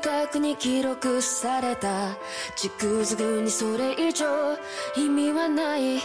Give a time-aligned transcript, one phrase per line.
[0.00, 2.16] 正確に記録された。
[2.56, 4.26] 軸づくにそれ以上
[4.96, 5.98] 意味はない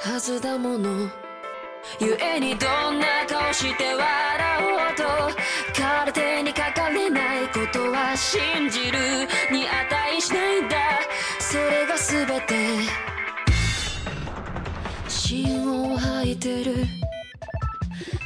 [0.00, 1.08] はずだもの。
[1.98, 4.04] 故にどんな顔して笑
[4.62, 5.02] おうと
[5.80, 8.98] 空手にかかれないことは信じる
[9.50, 10.76] に値しないんだ。
[11.40, 12.54] それが全て。
[15.08, 16.84] 芯を吐いてる。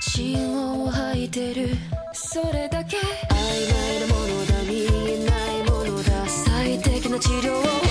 [0.00, 1.68] 芯を吐いてる。
[2.12, 2.96] それだけ。
[2.96, 3.02] 曖
[3.72, 4.51] 昧なものだ
[7.28, 7.81] you to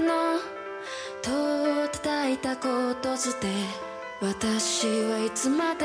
[0.00, 0.40] の
[1.22, 3.46] 戸を叩いたことづて
[4.20, 5.84] 私はいつまで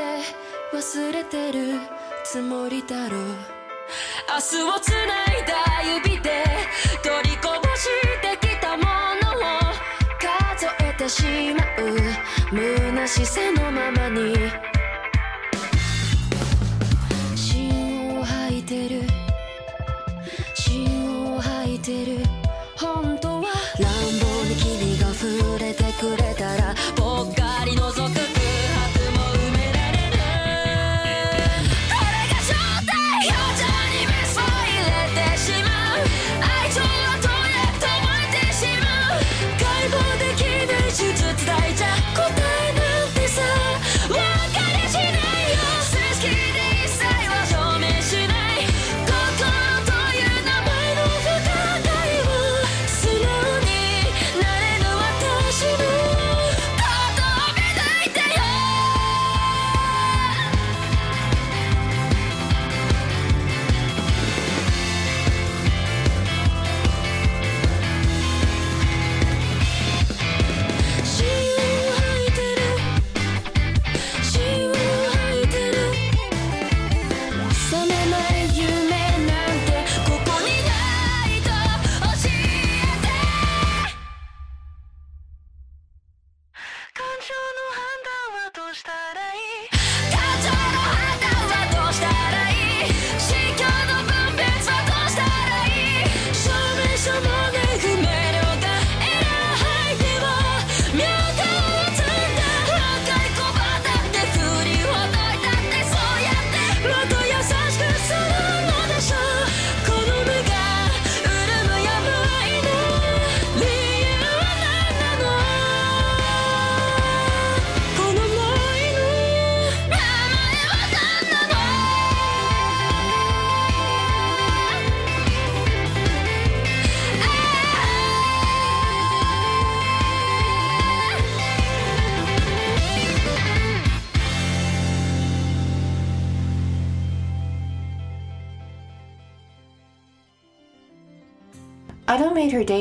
[0.73, 1.79] 忘れてる
[2.23, 6.43] つもりだろう明日をつないだ指で
[7.03, 7.87] 取りこぼし
[8.21, 9.43] てきたものを
[10.19, 11.23] 数えてし
[11.53, 11.97] まう
[12.51, 14.33] 虚しさのままに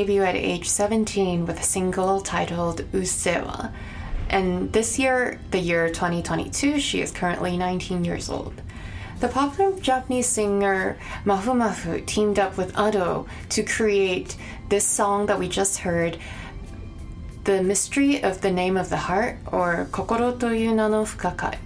[0.09, 3.71] debut at age 17 with a single titled Usseewa.
[4.31, 8.59] And this year, the year 2022, she is currently 19 years old.
[9.19, 14.35] The popular Japanese singer Mafumafu teamed up with Ado to create
[14.69, 16.17] this song that we just heard,
[17.43, 21.57] The Mystery of the Name of the Heart, or Kokoro to yu no Fukakai.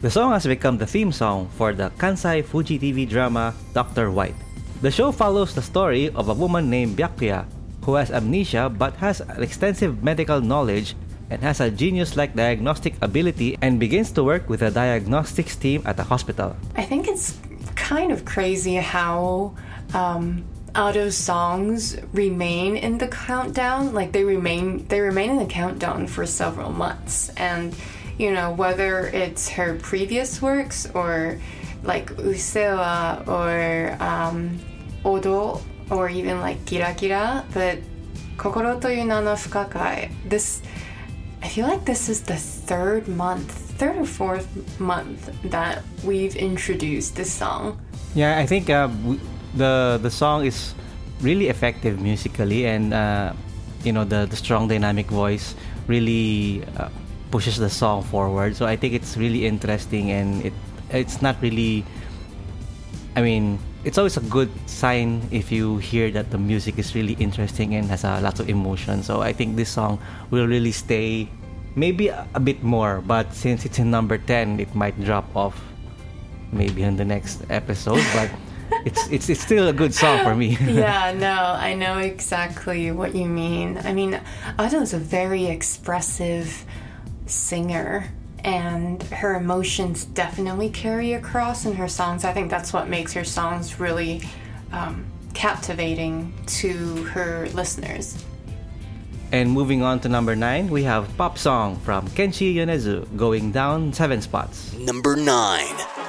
[0.00, 4.10] The song has become the theme song for the Kansai Fuji TV drama Dr.
[4.10, 4.45] White.
[4.82, 7.46] The show follows the story of a woman named Byakuya
[7.84, 10.94] who has amnesia but has extensive medical knowledge
[11.30, 15.82] and has a genius like diagnostic ability and begins to work with a diagnostics team
[15.86, 16.54] at a hospital.
[16.76, 17.38] I think it's
[17.74, 19.54] kind of crazy how
[19.94, 20.44] um,
[20.74, 23.94] Ado's songs remain in the countdown.
[23.94, 27.74] Like they remain, they remain in the countdown for several months, and
[28.18, 31.40] you know whether it's her previous works or
[31.86, 34.58] like Usseewa or um,
[35.04, 37.78] Odo or even like Kira Kira, but
[38.36, 40.10] Kokoro to yu no Fukakai.
[40.28, 40.62] This
[41.42, 44.48] I feel like this is the third month, third or fourth
[44.80, 47.78] month that we've introduced this song.
[48.14, 48.88] Yeah, I think uh,
[49.54, 50.74] the the song is
[51.20, 53.32] really effective musically, and uh,
[53.84, 55.54] you know the the strong dynamic voice
[55.86, 56.88] really uh,
[57.30, 58.56] pushes the song forward.
[58.56, 60.54] So I think it's really interesting, and it
[60.90, 61.84] it's not really.
[63.16, 67.14] I mean, it's always a good sign if you hear that the music is really
[67.14, 69.02] interesting and has a lot of emotion.
[69.02, 69.98] So I think this song
[70.30, 71.28] will really stay,
[71.76, 73.00] maybe a, a bit more.
[73.06, 75.56] But since it's in number ten, it might drop off
[76.52, 78.30] maybe in the next episode but
[78.84, 83.14] it's it's it's still a good song for me yeah, no, I know exactly what
[83.14, 83.78] you mean.
[83.78, 84.20] I mean,
[84.58, 86.64] is a very expressive
[87.26, 88.10] singer,
[88.44, 92.24] and her emotions definitely carry across in her songs.
[92.24, 94.22] I think that's what makes her songs really
[94.72, 98.24] um, captivating to her listeners.
[99.32, 103.92] and moving on to number 9 we have pop song from Kenshi Yonezu going down
[103.92, 106.05] 7 spots Number 9.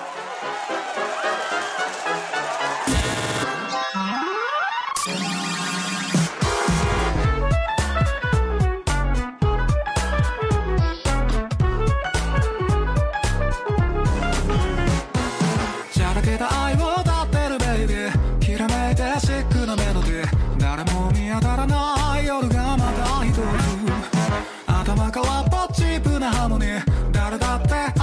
[27.38, 27.97] got bad.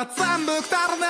[0.00, 1.05] azken bugtaren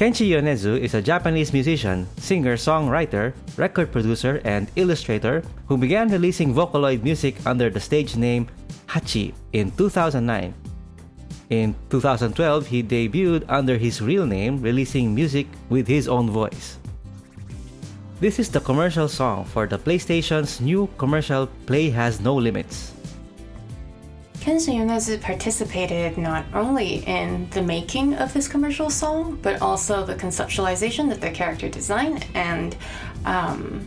[0.00, 6.54] Kenshi Yonezu is a Japanese musician, singer, songwriter, record producer, and illustrator who began releasing
[6.54, 8.48] Vocaloid music under the stage name
[8.88, 10.54] Hachi in 2009.
[11.50, 16.78] In 2012, he debuted under his real name, releasing music with his own voice.
[18.20, 22.94] This is the commercial song for the PlayStation's new commercial Play Has No Limits.
[24.40, 30.14] Kenshi Yonezu participated not only in the making of this commercial song, but also the
[30.14, 32.74] conceptualization of the character design, and
[33.26, 33.86] um,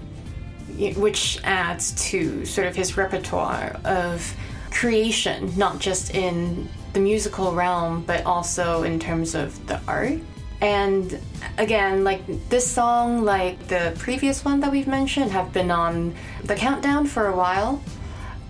[0.95, 4.35] which adds to sort of his repertoire of
[4.69, 10.19] creation, not just in the musical realm, but also in terms of the art.
[10.61, 11.19] And
[11.57, 16.55] again, like this song, like the previous one that we've mentioned, have been on the
[16.55, 17.83] countdown for a while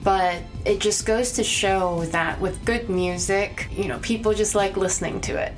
[0.03, 4.77] but it just goes to show that with good music, you know, people just like
[4.77, 5.53] listening to it.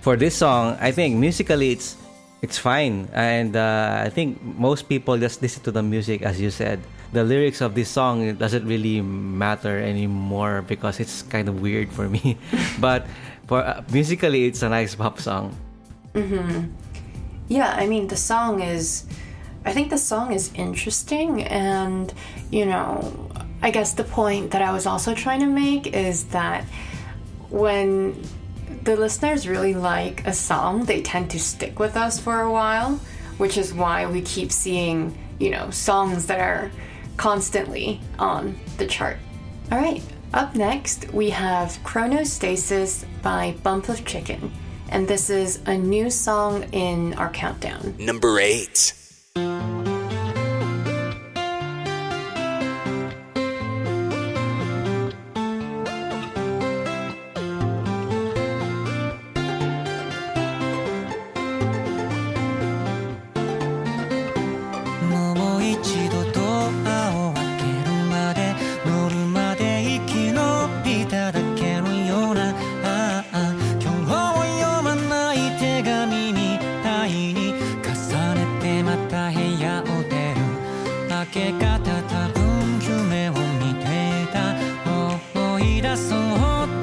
[0.00, 1.96] For this song, I think musically it's
[2.40, 6.50] it's fine, and uh, I think most people just listen to the music, as you
[6.50, 6.80] said.
[7.12, 11.90] The lyrics of this song it doesn't really matter anymore because it's kind of weird
[11.90, 12.38] for me.
[12.80, 13.06] but
[13.46, 15.56] for uh, musically, it's a nice pop song.
[17.48, 19.04] Yeah, I mean, the song is.
[19.64, 22.12] I think the song is interesting, and,
[22.50, 23.28] you know,
[23.60, 26.64] I guess the point that I was also trying to make is that
[27.50, 28.22] when
[28.82, 33.00] the listeners really like a song, they tend to stick with us for a while,
[33.38, 36.70] which is why we keep seeing, you know, songs that are
[37.16, 39.18] constantly on the chart.
[39.72, 44.52] All right, up next we have Chronostasis by Bump of Chicken,
[44.88, 47.94] and this is a new song in our countdown.
[47.98, 48.94] Number 8.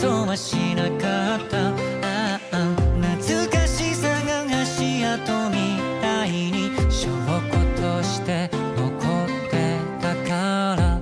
[0.05, 1.69] とはしなかった。
[1.69, 2.57] ああ
[3.01, 8.47] 懐かしさが足跡みたいに証拠として
[8.77, 8.85] 残
[9.25, 11.01] ってたから。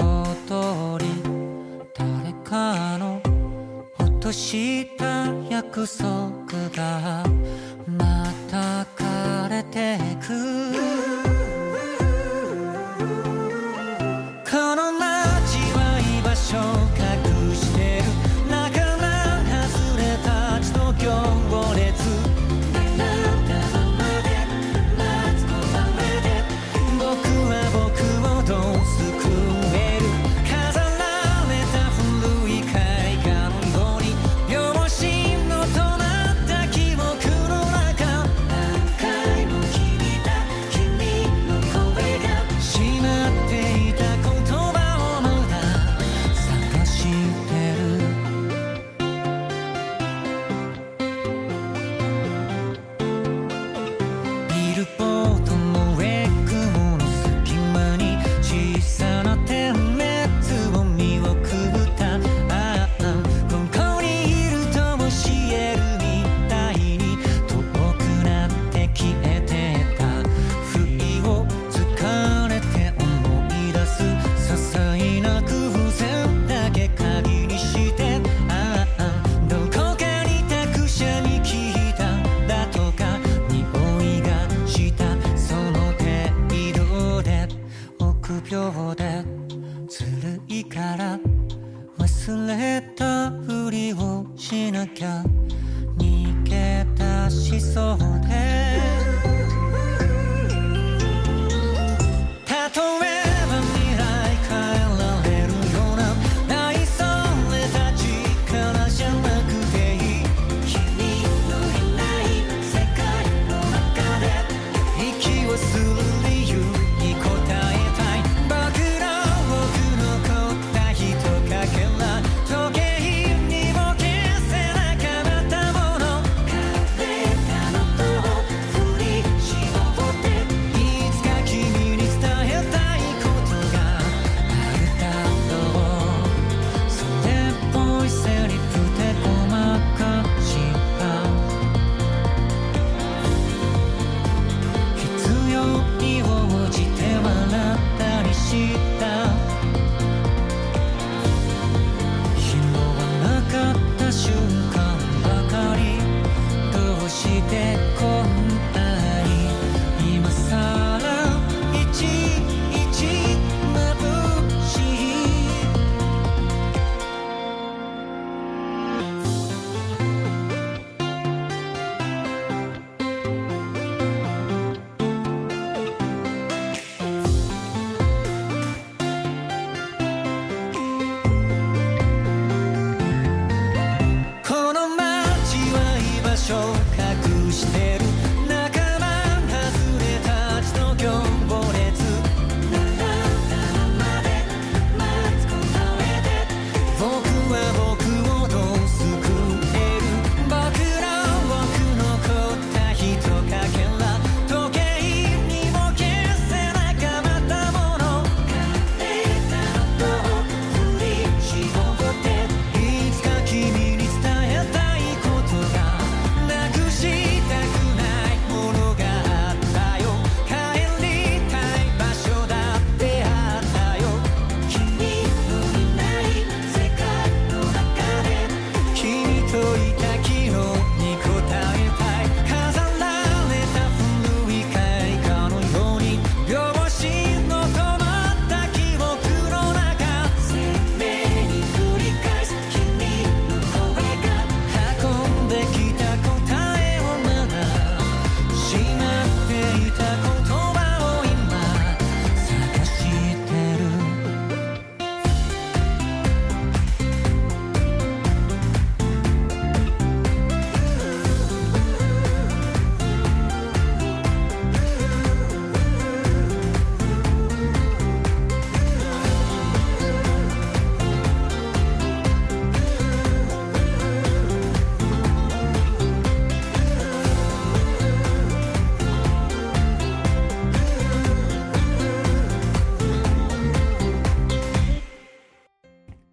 [0.00, 0.02] お
[0.46, 1.08] 通り
[1.94, 3.22] 誰かの
[3.98, 6.31] 落とした約束。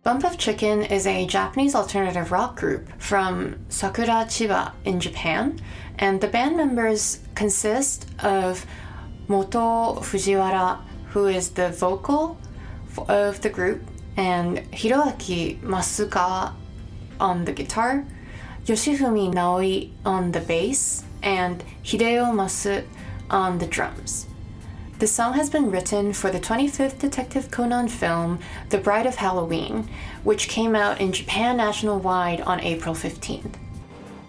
[0.10, 5.60] Bump of Chicken is a Japanese alternative rock group from Sakura Chiba in Japan,
[6.00, 8.66] and the band members consist of
[9.28, 12.40] Motoo Fujiwara, who is the vocal
[13.08, 13.84] of the group,
[14.18, 16.54] and Hiroaki Masuka
[17.20, 18.04] on the guitar,
[18.66, 22.84] Yoshifumi Naoi on the bass, and Hideo Masu
[23.30, 24.26] on the drums.
[25.00, 29.88] The song has been written for the 25th Detective Conan film, The Bride of Halloween,
[30.26, 33.56] which came out in Japan nationwide on April 15th.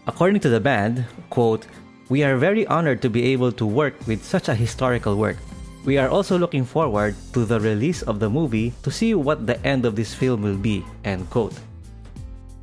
[0.06, 1.66] According to the band, quote,
[2.08, 5.38] We are very honored to be able to work with such a historical work.
[5.84, 9.58] We are also looking forward to the release of the movie to see what the
[9.66, 11.58] end of this film will be, end quote.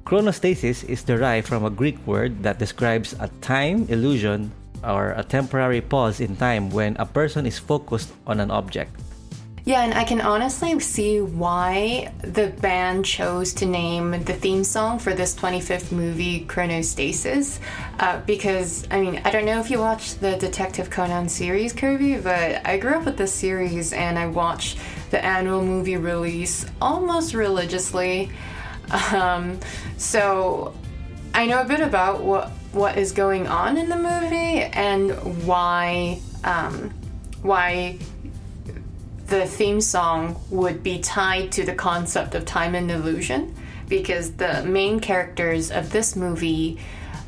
[0.05, 5.81] Chronostasis is derived from a Greek word that describes a time illusion or a temporary
[5.81, 8.91] pause in time when a person is focused on an object.
[9.67, 14.97] Yeah, and I can honestly see why the band chose to name the theme song
[14.97, 17.59] for this 25th movie Chronostasis.
[17.99, 22.15] Uh, because, I mean, I don't know if you watched the Detective Conan series, Kirby,
[22.15, 24.77] but I grew up with this series and I watched
[25.11, 28.31] the annual movie release almost religiously.
[29.11, 29.59] Um,
[29.97, 30.73] so
[31.33, 35.11] I know a bit about what what is going on in the movie and
[35.45, 36.93] why um,
[37.41, 37.97] why
[39.27, 43.53] the theme song would be tied to the concept of time and illusion.
[43.89, 46.79] Because the main characters of this movie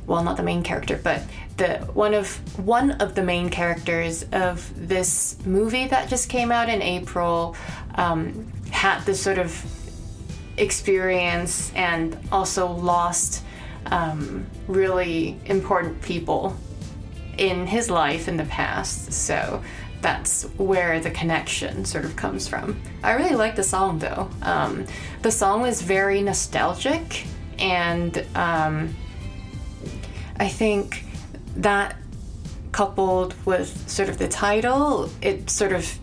[0.05, 1.21] well not the main character but
[1.57, 2.35] the one of
[2.65, 7.55] one of the main characters of this movie that just came out in April
[7.95, 9.63] um, had this sort of
[10.57, 13.43] experience and also lost
[13.87, 16.55] um, really important people
[17.37, 19.13] in his life in the past.
[19.13, 19.63] So
[20.01, 22.79] that's where the connection sort of comes from.
[23.03, 24.29] I really like the song though.
[24.41, 24.85] Um,
[25.21, 27.25] the song is very nostalgic,
[27.57, 28.95] and um,
[30.37, 31.03] I think
[31.57, 31.95] that
[32.71, 35.99] coupled with sort of the title, it sort of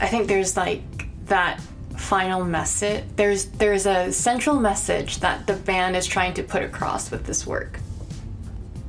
[0.00, 0.82] I think there's like
[1.26, 1.60] that
[2.00, 3.04] final message.
[3.14, 7.46] There's there's a central message that the band is trying to put across with this
[7.46, 7.78] work.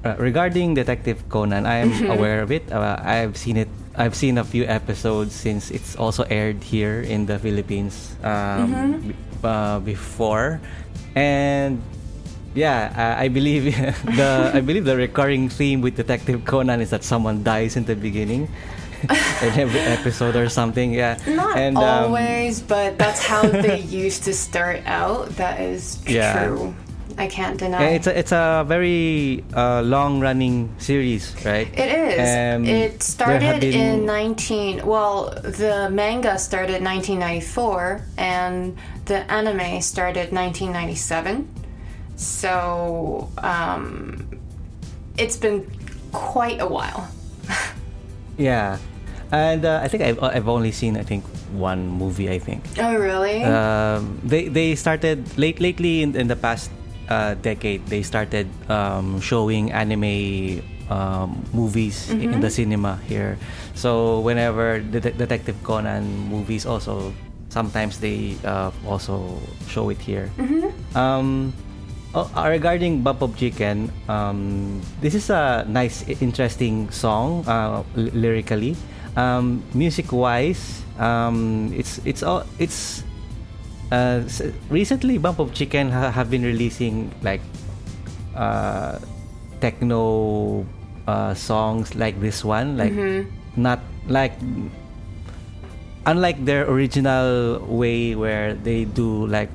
[0.02, 2.71] Uh, regarding Detective Conan, I am aware of it.
[2.71, 3.69] Uh, I've seen it.
[3.93, 9.15] I've seen a few episodes since it's also aired here in the Philippines um, b-
[9.43, 10.63] uh, before,
[11.13, 11.84] and
[12.56, 13.76] yeah, uh, I believe
[14.17, 17.95] the I believe the recurring theme with Detective Conan is that someone dies in the
[17.95, 18.47] beginning.
[19.41, 21.17] in every episode or something, yeah.
[21.27, 25.29] Not and, um, always, but that's how they used to start out.
[25.37, 26.47] That is Yeah.
[26.47, 26.73] true.
[27.17, 27.81] I can't deny.
[27.81, 31.67] Yeah, it's a it's a very uh, long running series, right?
[31.77, 32.55] It is.
[32.55, 34.85] Um, it started in 19.
[34.85, 41.47] Well, the manga started 1994, and the anime started 1997.
[42.15, 44.25] So um,
[45.17, 45.69] it's been
[46.11, 47.07] quite a while.
[48.37, 48.79] Yeah,
[49.31, 51.23] and uh, I think I've I've only seen I think
[51.55, 52.29] one movie.
[52.29, 53.43] I think Oh, really?
[53.43, 56.71] um, they they started late lately in, in the past
[57.09, 57.87] uh, decade.
[57.87, 63.37] They started um, showing anime um, movies in the cinema here.
[63.75, 67.13] So whenever the Det- Detective Conan movies also
[67.51, 70.31] sometimes they uh, also show it here.
[70.95, 71.51] Um,
[72.15, 78.11] oh, uh, regarding Bump of Chicken, um, this is a nice, interesting song uh, l-
[78.15, 78.75] lyrically.
[79.15, 83.04] Um, music wise, um, it's it's all it's
[83.91, 84.24] uh,
[84.69, 87.41] recently Bump of Chicken ha- have been releasing like
[88.36, 89.00] uh,
[89.60, 90.65] techno
[91.08, 92.93] uh, songs like this one, like
[93.60, 94.32] not like
[96.08, 99.50] unlike their original way where they do like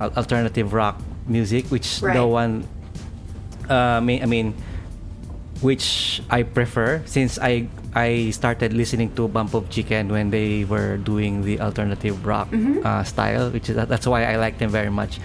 [0.00, 2.14] al- alternative rock music, which Right.
[2.14, 2.68] the one
[3.68, 4.54] uh, may, I mean,
[5.60, 10.98] which I prefer since I I started listening to Bump of Chicken when they were
[10.98, 12.50] doing the alternative rock
[12.82, 15.22] uh, style, which is that's why I like them very much.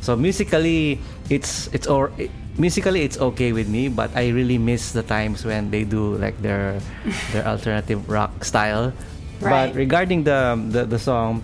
[0.00, 4.92] So musically, it's it's or it, musically it's okay with me, but I really miss
[4.92, 6.78] the times when they do like their
[7.32, 8.94] their alternative rock style.
[9.42, 9.66] Right.
[9.70, 11.42] But regarding the, the the song,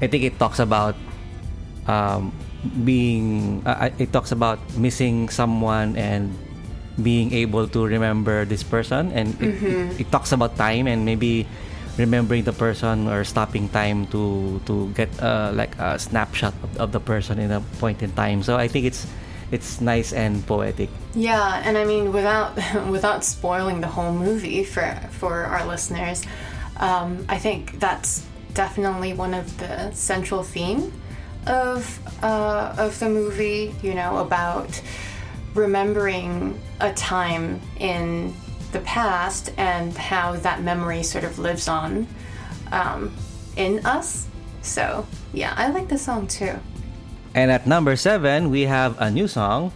[0.00, 0.96] I think it talks about
[1.84, 2.32] um,
[2.84, 6.32] being uh, it talks about missing someone and
[7.02, 11.46] being able to remember this person and it, it, it talks about time and maybe
[11.96, 16.92] remembering the person or stopping time to to get uh, like a snapshot of, of
[16.92, 19.06] the person in a point in time so i think it's
[19.50, 22.52] it's nice and poetic Yeah, and I mean without
[22.90, 26.22] without spoiling the whole movie for for our listeners,
[26.76, 30.92] um, I think that's definitely one of the central theme
[31.46, 33.72] of uh, of the movie.
[33.82, 34.80] You know about
[35.54, 38.34] remembering a time in
[38.72, 42.06] the past and how that memory sort of lives on
[42.72, 43.14] um,
[43.56, 44.26] in us.
[44.62, 46.54] So, yeah, I like the song too.
[47.34, 49.72] And at number seven, we have a new song,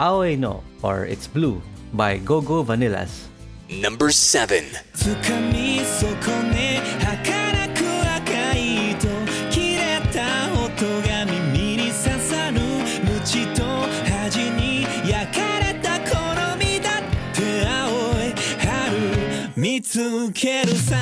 [0.00, 3.26] Aoi no, or It's Blue, by Go Go Vanillas.
[3.70, 4.64] Number seven.
[19.94, 20.96] 続けるさ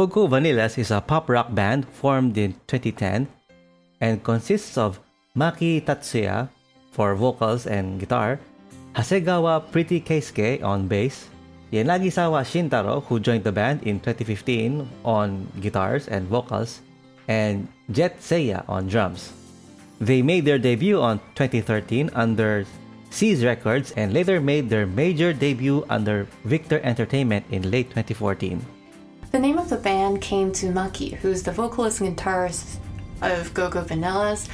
[0.00, 3.28] Go Go Vanillas is a pop rock band formed in 2010
[4.00, 4.98] and consists of
[5.36, 6.48] Maki Tatsuya
[6.90, 8.40] for vocals and guitar,
[8.94, 11.28] Hasegawa Pretty Keisuke on bass,
[11.70, 16.80] Yanagisawa Shintaro who joined the band in 2015 on guitars and vocals,
[17.28, 19.34] and Jet Seiya on drums.
[20.00, 22.64] They made their debut on 2013 under
[23.10, 28.79] Seize Records and later made their major debut under Victor Entertainment in late 2014.
[29.30, 32.78] The name of the band came to Maki, who's the vocalist and guitarist
[33.22, 34.48] of Go Go Vanillas,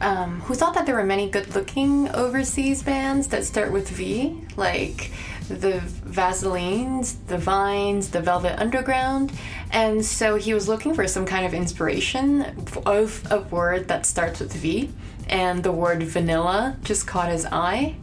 [0.00, 4.40] um, who thought that there were many good looking overseas bands that start with V,
[4.56, 5.10] like
[5.48, 9.32] the Vaselines, the Vines, the Velvet Underground.
[9.72, 12.42] And so he was looking for some kind of inspiration
[12.86, 14.88] of a word that starts with V,
[15.28, 17.96] and the word vanilla just caught his eye.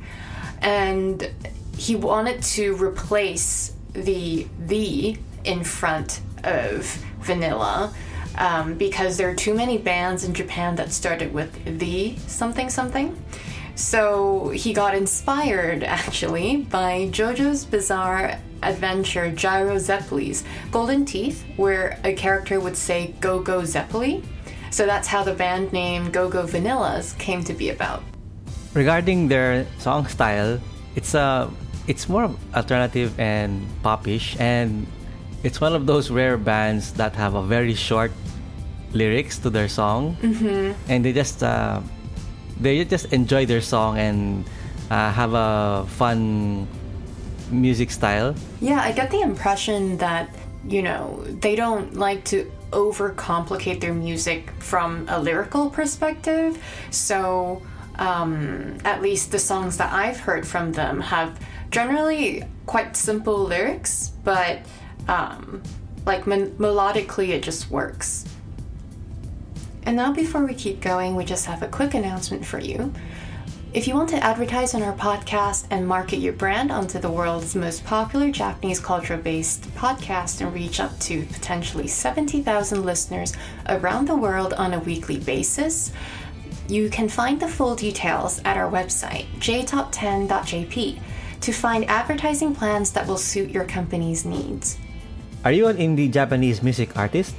[0.62, 1.32] And
[1.78, 6.86] he wanted to replace the V in front of
[7.20, 7.94] vanilla
[8.38, 13.18] um, because there are too many bands in Japan that started with the something something.
[13.76, 22.14] So he got inspired actually by JoJo's Bizarre Adventure Gyro Zeppelin's Golden Teeth, where a
[22.14, 24.24] character would say Go Go Zeppeli.
[24.72, 28.04] So that's how the band name Go Go Vanillas came to be about.
[28.74, 30.60] Regarding their song style,
[30.96, 31.52] it's a
[31.88, 34.88] it's more alternative and popish and
[35.44, 38.12] it's one of those rare bands that have a very short
[38.94, 40.18] lyrics to their song.
[40.88, 41.82] And they just uh,
[42.60, 44.46] they just enjoy their song and
[44.90, 46.68] uh, have a fun
[47.52, 48.36] music style.
[48.62, 50.30] Yeah, I get the impression that,
[50.68, 56.58] you know, they don't like to overcomplicate their music from a lyrical perspective.
[56.90, 57.62] So,
[57.96, 64.12] um, at least the songs that I've heard from them have generally quite simple lyrics,
[64.24, 64.60] but
[65.08, 65.62] um,
[66.06, 68.26] like melodically, it just works.
[69.86, 72.94] And now, before we keep going, we just have a quick announcement for you.
[73.74, 77.56] If you want to advertise on our podcast and market your brand onto the world's
[77.56, 83.34] most popular Japanese culture based podcast and reach up to potentially 70,000 listeners
[83.68, 85.92] around the world on a weekly basis,
[86.68, 91.00] you can find the full details at our website, jtop10.jp,
[91.42, 94.78] to find advertising plans that will suit your company's needs.
[95.44, 97.36] Are you an indie Japanese music artist?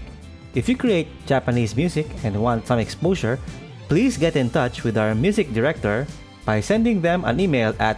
[0.53, 3.41] If you create Japanese music and want some exposure,
[3.89, 6.07] please get in touch with our music director
[6.45, 7.97] by sending them an email at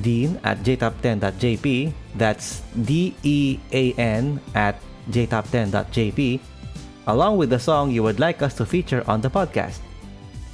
[0.00, 1.92] dean at jtop10.jp.
[2.14, 4.78] That's D E A N at
[5.10, 6.38] jtop10.jp,
[7.08, 9.82] along with the song you would like us to feature on the podcast.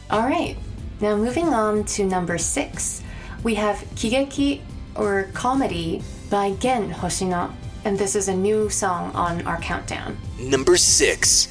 [0.08, 0.56] All right,
[1.00, 3.02] now moving on to number six,
[3.44, 4.60] we have Kigeki
[4.96, 7.52] or Comedy by Gen Hoshino,
[7.85, 10.17] and this is a new song on our countdown.
[10.39, 11.49] Number 6.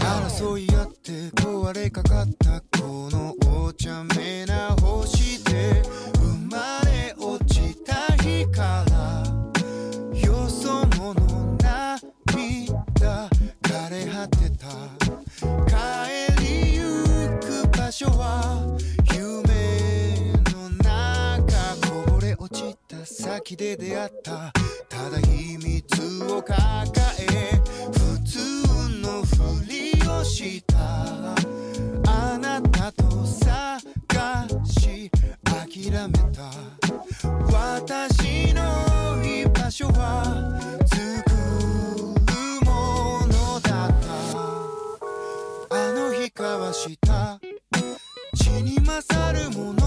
[0.00, 3.34] 争い合って壊れかかったこの
[3.66, 5.82] お茶目な星で
[23.45, 24.53] 先で出会った。
[24.87, 26.55] ただ秘密を抱
[27.19, 27.59] え
[27.91, 28.39] 普通
[29.01, 31.35] のふりをした。
[32.09, 35.11] あなたと探し
[35.43, 36.53] 諦めた。
[37.51, 38.61] 私の
[39.21, 40.23] 居場所は
[40.85, 43.91] 作るものだっ
[45.69, 45.75] た。
[45.75, 47.41] あの日交わした。
[48.35, 49.82] 血に勝るもの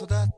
[0.00, 0.37] 育っ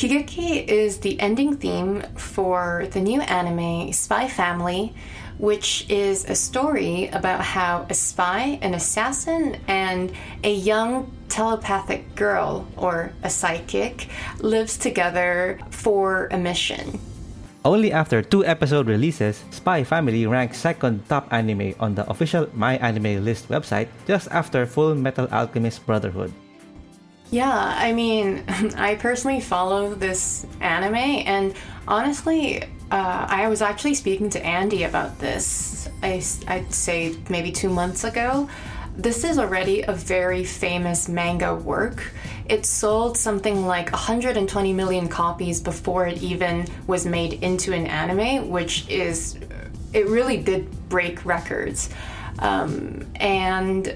[0.00, 4.94] Kigeki is the ending theme for the new anime Spy Family,
[5.36, 10.10] which is a story about how a spy, an assassin, and
[10.42, 14.08] a young telepathic girl, or a psychic,
[14.40, 16.98] lives together for a mission.
[17.62, 22.78] Only after two episode releases, Spy Family ranked second top anime on the official My
[22.78, 26.32] Anime List website just after Full Metal Alchemist Brotherhood.
[27.30, 28.44] Yeah, I mean,
[28.76, 31.54] I personally follow this anime, and
[31.86, 35.88] honestly, uh, I was actually speaking to Andy about this.
[36.02, 38.48] I, I'd say maybe two months ago.
[38.96, 42.12] This is already a very famous manga work.
[42.46, 48.50] It sold something like 120 million copies before it even was made into an anime,
[48.50, 49.38] which is,
[49.92, 51.90] it really did break records.
[52.40, 53.94] Um, and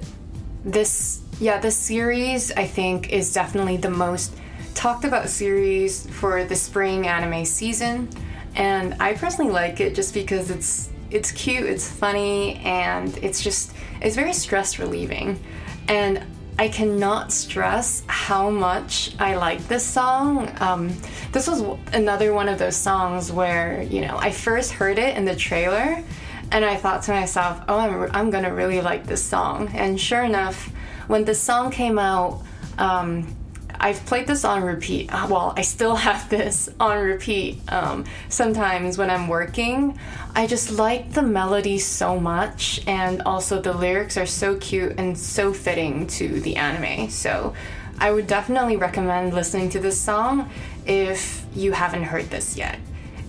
[0.64, 4.36] this yeah the series i think is definitely the most
[4.74, 8.08] talked about series for the spring anime season.
[8.56, 13.74] And i personally like it just because it's it's cute it's funny and it's just
[14.02, 15.42] it's very stress relieving.
[15.88, 16.22] And
[16.58, 20.54] i cannot stress how much i like this song.
[20.60, 20.92] Um,
[21.32, 21.62] this was
[21.92, 26.02] another one of those songs where you know i first heard it in the trailer
[26.52, 29.68] and i thought to myself oh i'm, I'm gonna really like this song.
[29.74, 30.70] And sure enough
[31.06, 32.42] when the song came out,
[32.78, 33.26] um,
[33.80, 35.12] I've played this on repeat.
[35.12, 37.60] Uh, Well, I still have this on repeat.
[37.70, 39.98] Um, sometimes when I'm working,
[40.34, 45.18] I just like the melody so much, and also the lyrics are so cute and
[45.18, 47.10] so fitting to the anime.
[47.10, 47.54] So,
[47.98, 50.50] I would definitely recommend listening to this song
[50.84, 52.78] if you haven't heard this yet.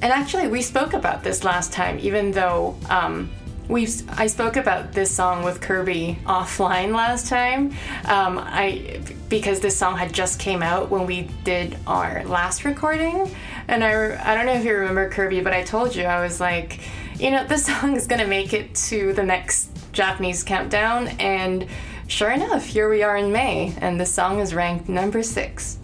[0.01, 3.30] And actually, we spoke about this last time, even though um,
[3.68, 7.72] we I spoke about this song with Kirby offline last time.
[8.05, 13.34] Um, I because this song had just came out when we did our last recording,
[13.68, 16.39] and I I don't know if you remember Kirby, but I told you I was
[16.39, 16.80] like,
[17.20, 21.68] you know, this song is gonna make it to the next Japanese countdown, and
[22.07, 25.80] sure enough, here we are in May, and the song is ranked number six.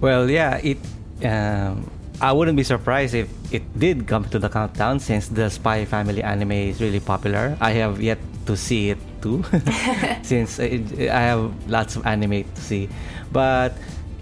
[0.00, 0.78] Well, yeah, it.
[1.22, 1.90] Um,
[2.20, 6.22] I wouldn't be surprised if it did come to the countdown since the Spy Family
[6.22, 7.56] anime is really popular.
[7.60, 9.42] I have yet to see it too,
[10.22, 12.88] since it, I have lots of anime to see.
[13.32, 13.72] But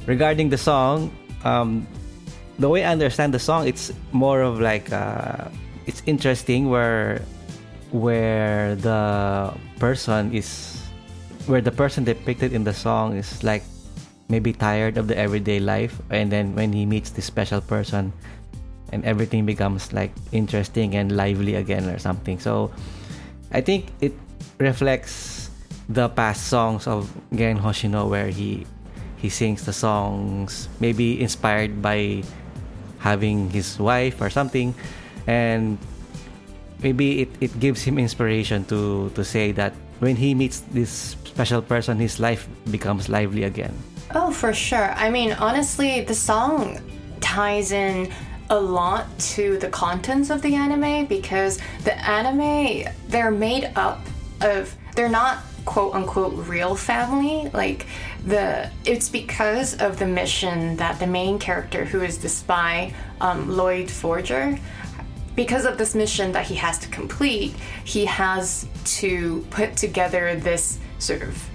[0.07, 1.11] regarding the song,
[1.45, 1.87] um,
[2.59, 5.51] the way I understand the song, it's more of like uh,
[5.87, 7.23] it's interesting where
[7.91, 10.79] where the person is
[11.47, 13.65] where the person depicted in the song is like
[14.29, 18.13] maybe tired of the everyday life and then when he meets this special person
[18.93, 22.39] and everything becomes like interesting and lively again or something.
[22.39, 22.71] So
[23.51, 24.13] i think it
[24.59, 25.49] reflects
[25.89, 28.67] the past songs of Gen Hoshino where he
[29.17, 32.23] he sings the songs maybe inspired by
[32.99, 34.75] having his wife or something.
[35.27, 35.79] And
[36.83, 41.63] maybe it, it gives him inspiration to to say that when he meets this special
[41.63, 43.75] person his life becomes lively again
[44.15, 44.93] Oh, for sure.
[44.93, 46.81] I mean, honestly, the song
[47.21, 48.11] ties in
[48.51, 54.01] a lot to the contents of the anime because the anime they're made up
[54.41, 57.51] of they're not quote unquote real family.
[57.53, 57.87] Like
[58.25, 63.51] the it's because of the mission that the main character, who is the spy um,
[63.51, 64.59] Loid Forger,
[65.37, 67.55] because of this mission that he has to complete,
[67.85, 71.49] he has to put together this sort of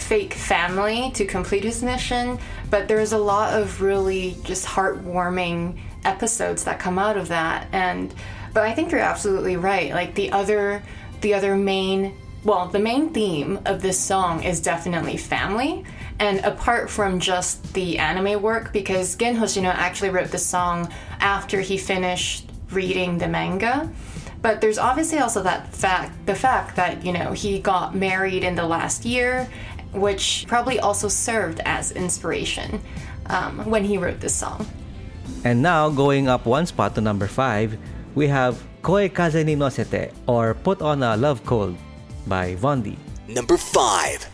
[0.00, 2.38] fake family to complete his mission.
[2.70, 7.68] But there's a lot of really just heartwarming episodes that come out of that.
[7.72, 8.14] And
[8.52, 9.92] but I think you're absolutely right.
[9.92, 10.82] Like the other
[11.20, 15.84] the other main well, the main theme of this song is definitely family.
[16.18, 20.90] And apart from just the anime work, because Gen Hoshino actually wrote the song
[21.20, 23.90] after he finished reading the manga.
[24.42, 28.54] But there's obviously also that fact, the fact that, you know, he got married in
[28.54, 29.48] the last year,
[29.92, 32.80] which probably also served as inspiration
[33.26, 34.66] um, when he wrote this song.
[35.44, 37.78] And now, going up one spot to number 5,
[38.14, 41.76] we have Koi Kaze ni Nosete or Put on a Love Cold
[42.26, 42.96] by Vaundy.
[43.28, 44.26] Number 5.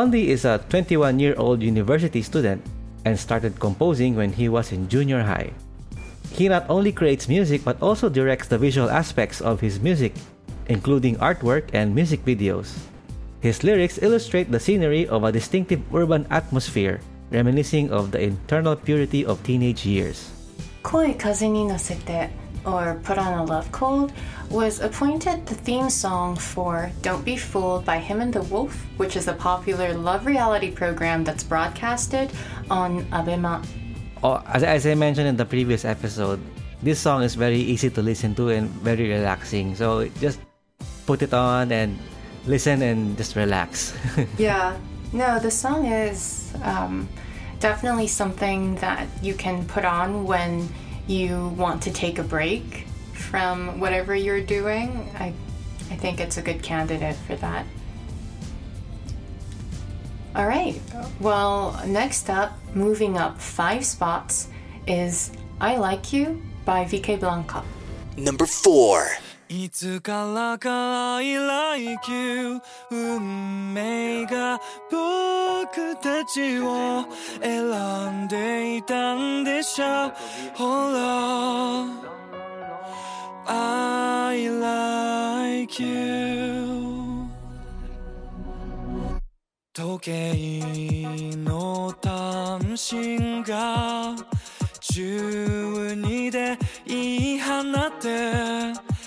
[0.00, 2.64] Vaundy is a 21 year old university student
[3.04, 5.52] and started composing when he was in junior high.
[6.32, 10.16] He not only creates music but also directs the visual aspects of his music,
[10.72, 12.72] including artwork and music videos.
[13.44, 19.28] His lyrics illustrate the scenery of a distinctive urban atmosphere, reminiscing of the internal purity
[19.28, 20.32] of teenage years.
[22.64, 24.12] Or Put on a Love Cold,
[24.50, 29.16] was appointed the theme song for Don't Be Fooled by Him and the Wolf, which
[29.16, 32.30] is a popular love reality program that's broadcasted
[32.70, 33.64] on Abema.
[34.22, 36.40] Oh, as, as I mentioned in the previous episode,
[36.82, 39.74] this song is very easy to listen to and very relaxing.
[39.74, 40.40] So just
[41.06, 41.98] put it on and
[42.46, 43.94] listen and just relax.
[44.38, 44.76] Yeah,
[45.12, 47.08] no, the song is um,
[47.58, 50.68] definitely something that you can put on when
[51.10, 55.10] you want to take a break from whatever you're doing.
[55.18, 55.34] I,
[55.90, 57.66] I think it's a good candidate for that.
[60.36, 60.80] All right,
[61.18, 64.48] well, next up, moving up five spots,
[64.86, 67.64] is I Like You by Vickeblanka.
[68.16, 69.08] Number 4.
[69.52, 77.04] いつからか I like you 運命が僕たちを
[77.42, 80.12] 選んでいたんでしょう。
[80.54, 81.84] ほら。
[83.44, 87.26] I like you
[89.72, 94.14] 時計の単身が
[94.80, 98.99] 12で言い放って。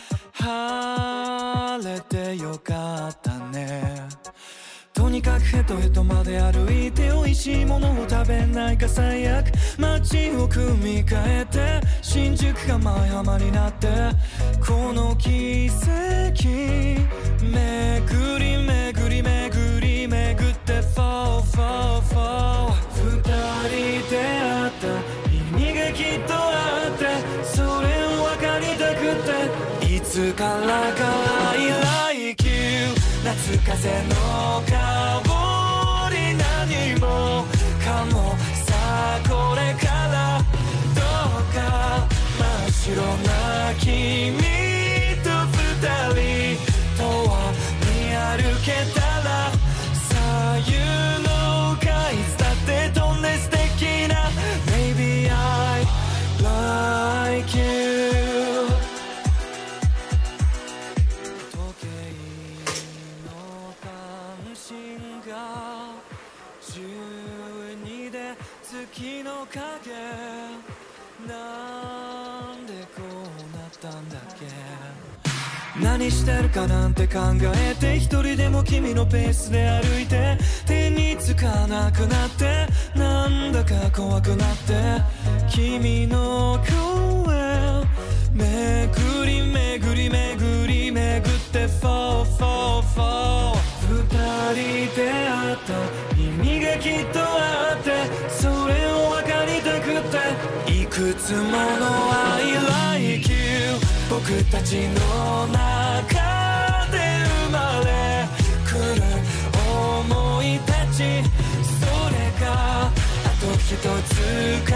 [0.44, 4.10] 晴れてよかったね。
[4.94, 9.48] とにかくヘトヘトまで歩いて美味しいものを食べないか最悪。
[9.78, 13.88] 街を組み替えて新宿が舞浜になって
[14.66, 17.00] この奇跡巡
[18.40, 24.63] り巡り巡り巡って Fall Fall Fall 二人出
[30.14, 31.02] 静からか
[31.54, 31.58] I
[32.22, 32.94] like you
[33.26, 37.06] 夏風の香り何も
[37.84, 40.38] かもさあこれから
[40.94, 41.02] ど
[41.40, 41.58] うか
[42.38, 44.38] 真っ白な君
[45.24, 46.33] と二人
[69.54, 69.62] 影
[71.28, 71.36] な
[72.56, 74.46] んでこうなったんだっけ？
[75.80, 77.20] 何してるかなんて考
[77.56, 85.02] えて一人でも君のペースで歩いて手につかなくなってなんだか怖くなって
[85.50, 86.60] 君の
[87.26, 87.34] 声
[88.34, 93.56] 巡り巡り巡り巡って Fall Fall Fall
[93.88, 94.04] 二
[94.56, 95.74] 人出会った
[96.18, 97.92] 意味がきっとあって
[98.30, 99.03] それを
[100.14, 101.54] ていくつもの
[102.14, 102.54] I
[103.10, 103.36] like you
[104.10, 106.98] 僕たちの中で
[107.46, 108.28] 生まれ
[108.64, 109.02] 来る
[109.58, 110.98] 思いたち
[111.66, 112.46] それが
[112.86, 112.92] あ
[113.42, 114.22] と一つ
[114.62, 114.74] 重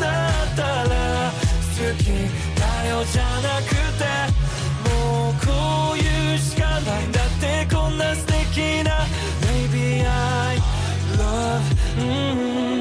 [0.00, 0.90] なったら
[1.30, 2.04] 好き
[2.58, 4.02] だよじゃなくて
[4.90, 9.06] もうこういうしかないんだってこんな素敵な
[9.46, 10.58] Baby I
[11.16, 11.62] love、
[12.66, 12.71] うん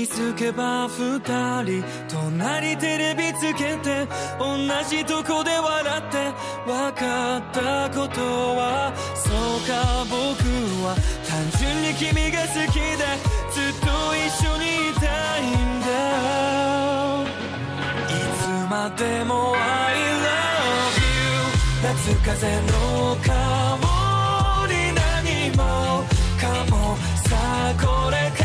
[0.00, 1.20] 気づけば二
[1.62, 4.56] 人隣テレビつけて同
[4.88, 6.32] じとこで笑って
[6.64, 8.20] 分かったこと
[8.56, 10.16] はそうか僕
[10.86, 10.96] は
[11.28, 12.96] 単純に君が好きで
[13.52, 15.04] ずっと一緒にいた
[15.36, 15.84] いんだ。
[18.08, 19.60] いつまでも I
[20.24, 21.20] love you
[21.84, 22.72] 夏風の
[23.16, 23.28] 香
[24.66, 25.60] り何も
[26.40, 26.42] か
[26.74, 26.96] も。
[27.28, 28.39] さあこれから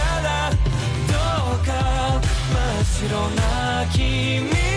[3.07, 4.74] 白な君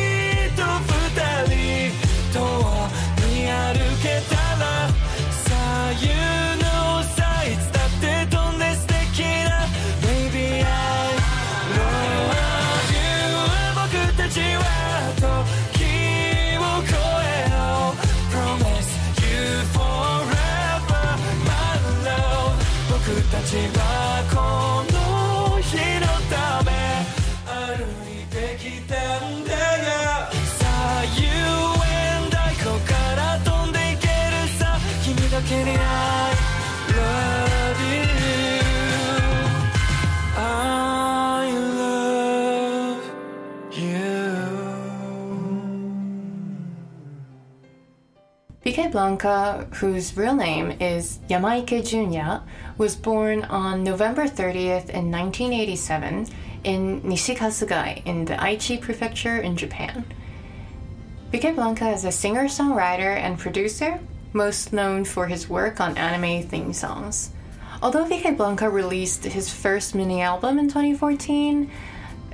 [48.79, 52.43] Vickeblanka, whose real name is Yamaike Junya,
[52.76, 56.29] was born on November 30th in 1987
[56.62, 60.05] in Nishikasugai in the Aichi prefecture in Japan.
[61.33, 63.99] Vickeblanka is a singer songwriter and producer,
[64.33, 67.31] most known for his work on anime theme songs.
[67.83, 71.68] Although Vickeblanka released his first mini album in 2014,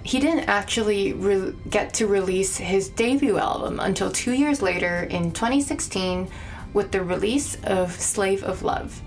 [0.04, 5.32] he didn't actually re- get to release his debut album until two years later in
[5.32, 6.28] 2016
[6.74, 9.00] with the release of Slave of Love.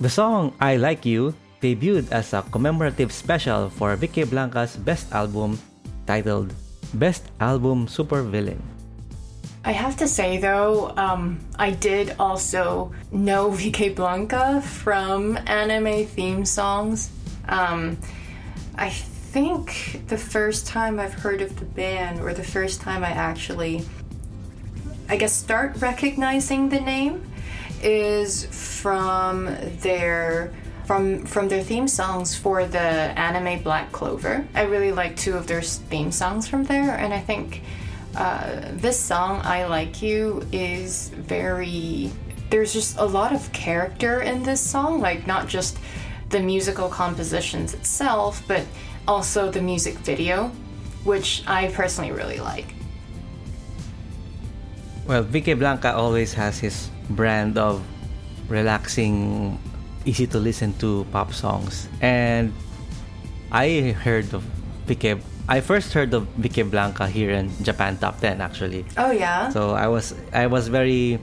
[0.00, 5.58] The song I Like You debuted as a commemorative special for Vickeblanka's best album
[6.06, 6.52] titled
[6.94, 8.58] Best Album Supervillain.
[9.64, 17.10] I have to say though, um, I did also know Vickeblanka from anime theme songs.
[17.46, 17.98] Um,
[18.76, 18.88] I
[19.30, 23.84] think the first time I've heard of the band, or the first time I actually,
[25.08, 27.30] I guess, start recognizing the name,
[27.80, 29.46] is from
[29.82, 30.52] their
[30.84, 34.44] from from their theme songs for the anime Black Clover.
[34.54, 37.62] I really like two of their theme songs from there, and I think
[38.16, 42.10] uh, this song "I Like You" is very.
[42.50, 45.78] There's just a lot of character in this song, like not just
[46.30, 48.64] the musical compositions itself, but
[49.10, 50.54] also the music video,
[51.02, 52.70] which I personally really like.
[55.04, 57.82] Well, Vickeblanka always has his brand of
[58.46, 59.58] relaxing,
[60.06, 61.90] easy to listen to pop songs.
[62.00, 62.54] And
[63.50, 64.46] I heard of
[64.86, 65.18] Vicky.
[65.50, 68.86] I first heard of Vickeblanka here in Japan Top 10 actually.
[68.94, 69.50] Oh yeah.
[69.50, 71.18] So I was I was very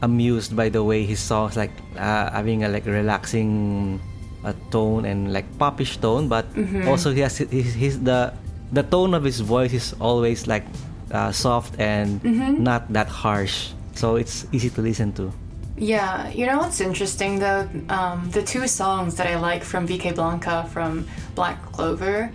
[0.00, 4.00] amused by the way his songs like uh, having a like relaxing
[4.46, 6.46] uh, tone and like popish tone, but
[6.86, 8.32] also he has his, his the
[8.72, 10.64] the tone of his voice is always like
[11.10, 12.22] uh, soft and
[12.62, 13.74] not that harsh.
[13.94, 15.32] So it's easy to listen to.
[15.78, 17.68] Yeah, you know what's interesting though?
[17.88, 22.30] Um, the two songs that I like from Vickeblanka from Black Clover,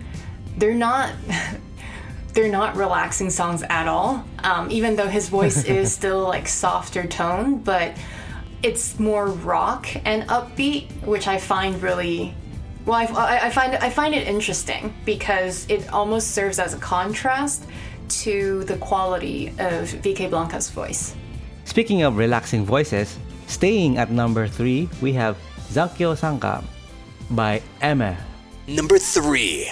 [0.58, 1.12] they're not.
[2.34, 4.24] They're not relaxing songs at all.
[4.42, 7.92] Um, even though his voice is still like softer tone, but
[8.62, 12.34] it's more rock and upbeat, which I find really
[12.86, 12.96] well.
[12.96, 17.66] I, I, I find I find it interesting because it almost serves as a contrast
[18.22, 21.14] to the quality of Vickeblanka's voice.
[21.64, 25.36] Speaking of relaxing voices, staying at number three, we have
[25.70, 26.62] Zankyo Sanka
[27.30, 28.16] by Aimer.
[28.66, 29.70] Number three.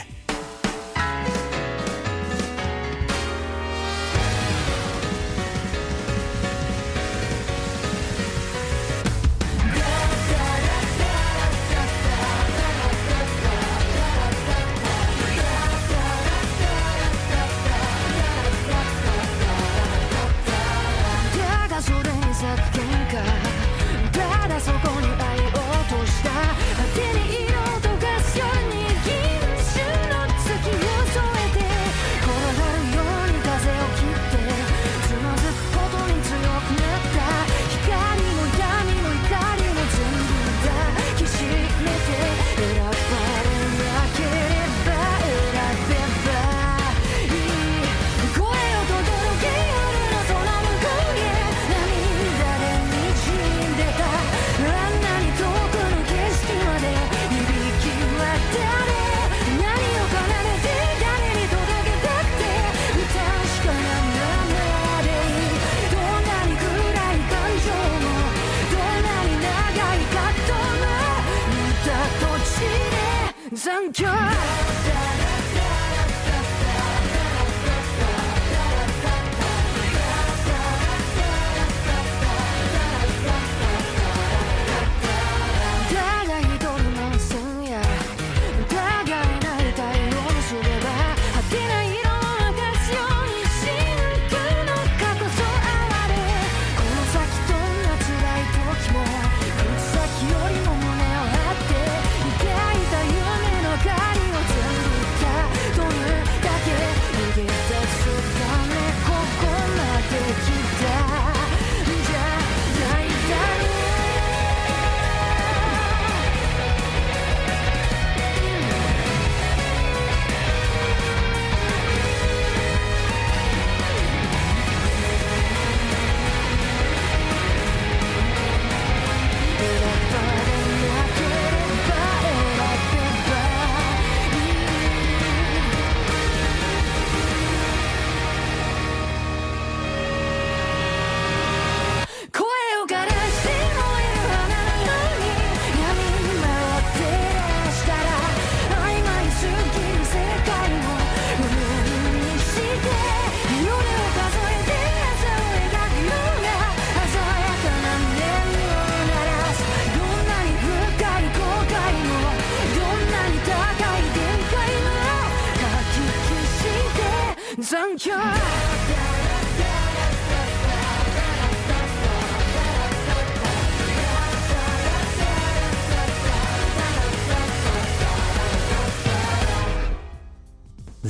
[73.70, 74.59] insecure.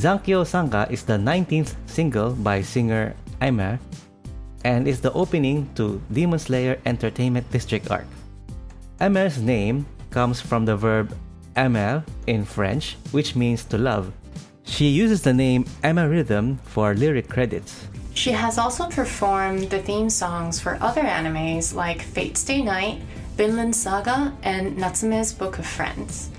[0.01, 3.79] Zankyo Sanka is the 19th single by singer Aimer
[4.65, 8.07] and is the opening to Demon Slayer Entertainment District arc.
[8.99, 11.13] Aimer's name comes from the verb
[11.55, 14.11] aimer in French, which means to love.
[14.65, 17.85] She uses the name Aimer Rhythm for lyric credits.
[18.15, 23.03] She has also performed the theme songs for other animes like Fate Stay Night,
[23.37, 26.31] Vinland Saga, and Natsume's Book of Friends.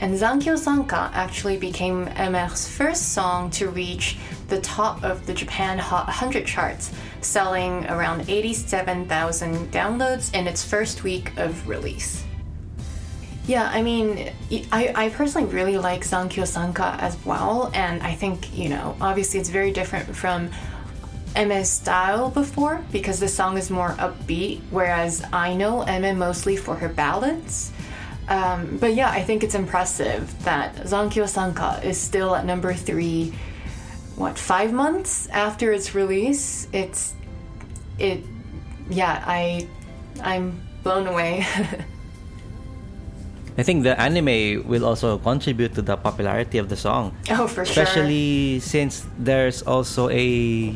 [0.00, 4.16] And Zankyo Sanka actually became Aimer's first song to reach
[4.48, 6.90] the top of the Japan Hot 100 charts,
[7.20, 12.24] selling around 87,000 downloads in its first week of release.
[13.46, 14.32] Yeah, I mean,
[14.72, 19.38] I, I personally really like Zankyo Sanka as well, and I think, you know, obviously
[19.38, 20.50] it's very different from
[21.36, 26.74] Aimer's style before because the song is more upbeat, whereas I know Emme mostly for
[26.76, 27.70] her ballads.
[28.30, 33.34] Um, but yeah, I think it's impressive that Zankyo Sanka is still at number three.
[34.14, 36.68] What five months after its release?
[36.72, 37.12] It's
[37.98, 38.22] it.
[38.88, 39.66] Yeah, I
[40.22, 41.44] I'm blown away.
[43.58, 47.12] I think the anime will also contribute to the popularity of the song.
[47.30, 47.82] oh, for sure.
[47.82, 50.72] Especially since there's also a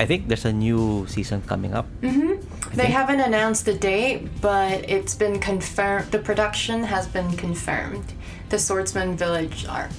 [0.00, 1.86] I think there's a new season coming up.
[2.74, 6.10] They haven't announced the date, but it's been confirmed.
[6.12, 8.04] The production has been confirmed.
[8.48, 9.90] The Swordsman Village arc.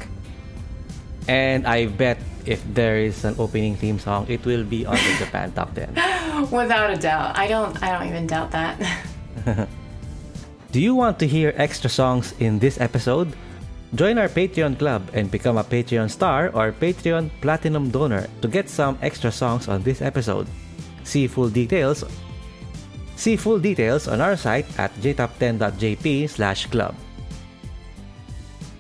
[1.28, 5.16] And I bet if there is an opening theme song, it will be on the
[5.20, 5.94] Japan top 10.
[6.50, 7.38] Without a doubt.
[7.38, 8.80] I don't I don't even doubt that.
[10.72, 13.36] Do you want to hear extra songs in this episode?
[13.94, 18.70] Join our Patreon club and become a Patreon star or Patreon platinum donor to get
[18.70, 20.48] some extra songs on this episode.
[21.04, 22.06] See full details
[23.22, 26.96] See full details on our site at jtop10.jp slash club.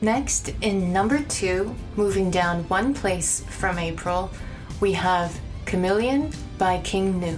[0.02, 4.32] Next, in number two, moving down one place from April,
[4.80, 5.30] we have
[5.66, 7.38] Chameleon by King Gnu.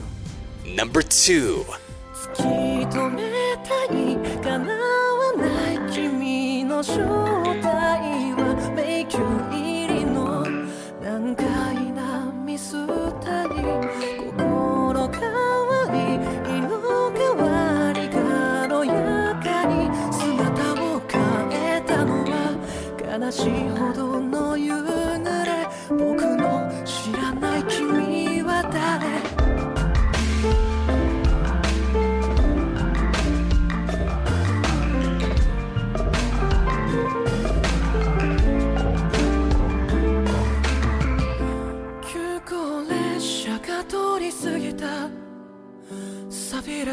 [0.79, 1.65] Number two.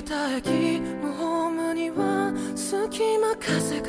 [0.02, 3.88] た駅のホームには隙間風が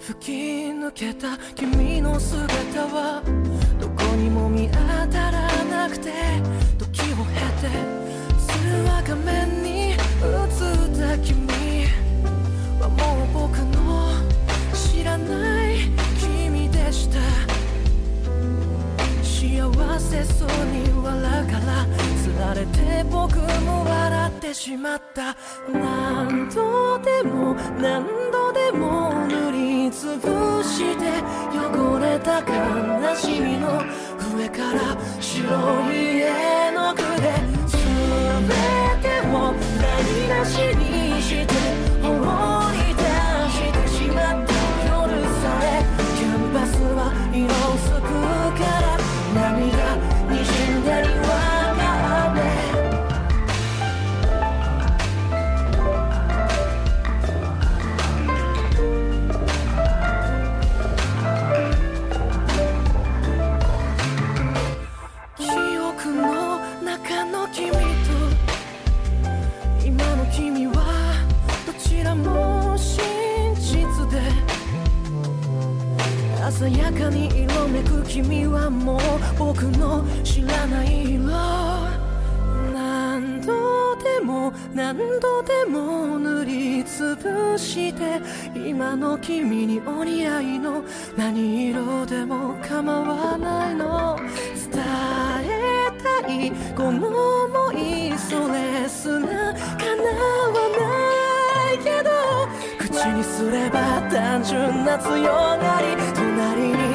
[0.00, 0.32] 吹き
[0.70, 3.22] 抜けた君の姿は
[3.78, 4.78] どこにも見当
[5.12, 6.12] たらなくて
[6.78, 7.68] 時を経て
[8.46, 8.52] 通
[8.88, 9.98] 話画面に映っ
[10.96, 11.67] た君。
[19.98, 21.86] せそうに笑うから
[22.22, 25.36] つられて僕も笑ってしまった。
[25.72, 31.22] 何度でも何度でも塗りつぶして
[31.52, 33.82] 汚れた悲しみの
[34.36, 37.34] 上から白い絵の具で
[37.66, 37.78] 全
[39.02, 41.57] てを台無しにして
[76.58, 79.00] 鮮やかに色めく君はもう
[79.38, 81.22] 僕の知らない色
[82.74, 88.20] 何度でも何度でも塗りつぶして
[88.56, 90.82] 今の君にお似合いの
[91.16, 94.18] 何色でも構わないの
[94.72, 94.82] 伝
[95.44, 97.08] えたいこの
[97.70, 100.67] 想いそれすら叶わ
[103.06, 106.87] にすれば単純な強がり隣に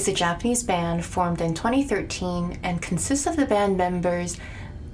[0.00, 4.38] is a Japanese band formed in 2013 and consists of the band members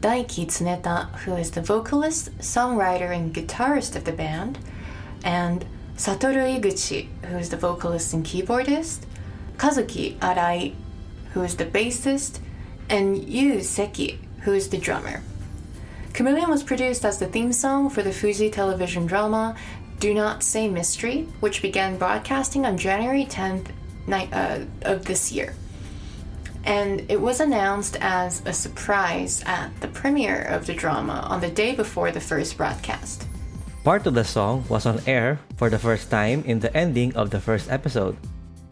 [0.00, 4.59] Daiki Tsuneta, who is the vocalist, songwriter, and guitarist of the band,
[5.22, 5.64] and
[5.96, 9.04] Satoru Iguchi, who is the vocalist and keyboardist,
[9.59, 10.74] Kazuki Arai,
[11.34, 12.40] who is the bassist,
[12.90, 15.22] and Yu Seki, who is the drummer.
[16.14, 19.54] Chameleon was produced as the theme song for the Fuji television drama
[20.00, 23.70] Do Not Say Mystery, which began broadcasting on January 10th
[24.07, 25.54] ni- uh, of this year.
[26.64, 31.50] And it was announced as a surprise at the premiere of the drama on the
[31.50, 33.26] day before the first broadcast.
[33.84, 37.30] Part of the song was on air for the first time in the ending of
[37.30, 38.16] the first episode.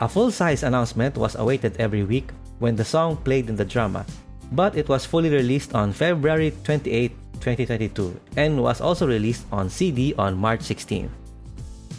[0.00, 4.04] A full size announcement was awaited every week when the song played in the drama,
[4.50, 10.14] but it was fully released on February 28, 2022, and was also released on CD
[10.18, 11.08] on March 16.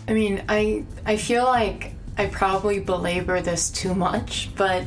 [0.07, 4.83] I mean, I I feel like I probably belabor this too much, but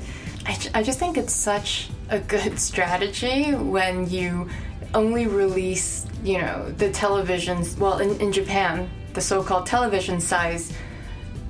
[0.47, 4.49] I, I just think it's such a good strategy when you
[4.95, 7.77] only release, you know, the televisions.
[7.77, 10.73] Well, in, in Japan, the so-called television size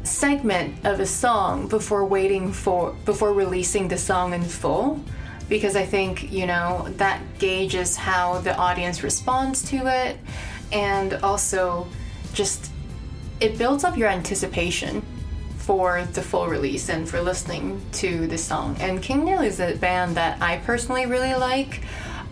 [0.03, 5.01] segment of a song before waiting for before releasing the song in full
[5.49, 10.19] because I think, you know, that gauges how the audience responds to it
[10.73, 11.87] and also
[12.33, 12.71] just
[13.41, 15.03] it builds up your anticipation
[15.69, 18.75] for the full release and for listening to the song.
[18.81, 21.83] And King Gnu is a band that I personally really like.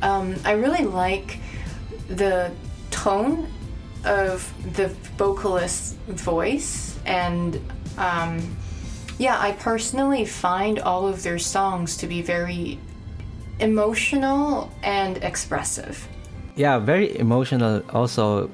[0.01, 1.41] Um, I really like
[2.09, 2.51] the
[2.91, 3.47] tone
[4.07, 7.61] of the vocalist's voice, and
[7.99, 8.57] um,
[9.19, 12.79] yeah, I personally find all of their songs to be very
[13.61, 16.09] emotional and expressive.
[16.55, 18.51] Yeah, very emotional also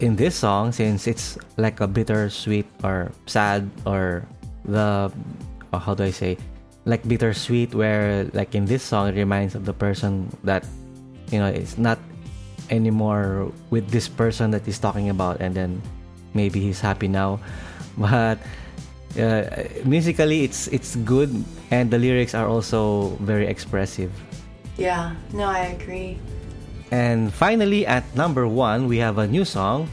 [0.00, 4.26] in this song since it's like a bittersweet or sad or
[4.64, 5.10] the
[5.72, 6.36] uh, how do I say?
[6.84, 10.64] Like bittersweet where like in this song it reminds of the person that
[11.30, 11.98] you know it's not
[12.70, 15.82] anymore with this person that he's talking about and then
[16.34, 17.40] maybe he's happy now.
[17.98, 18.38] But
[19.18, 21.34] uh, musically it's it's good
[21.72, 24.12] and the lyrics are also very expressive.
[24.78, 26.22] Yeah, no, I agree.
[26.90, 29.88] And finally, at number one, we have a new song.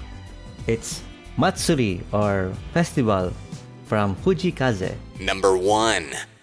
[0.68, 1.02] It's
[1.38, 3.34] Matsuri or Festival
[3.86, 4.96] from Fujii Kaze.
[5.20, 6.35] Number 1.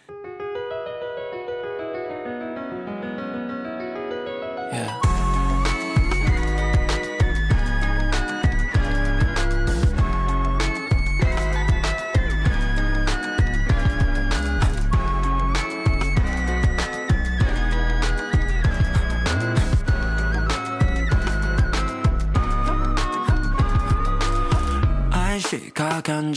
[26.02, 26.34] Akan